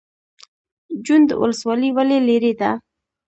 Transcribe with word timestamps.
جوند 1.05 1.29
ولسوالۍ 1.41 1.89
ولې 1.97 2.17
لیرې 2.27 2.53
ده؟ 2.59 2.71